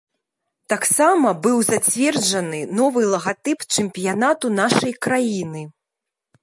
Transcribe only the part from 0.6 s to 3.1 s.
Таксама быў зацверджаны новы